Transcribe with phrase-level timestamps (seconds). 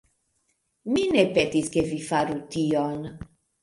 [0.95, 3.09] Mi ne petis, ke vi faru tion...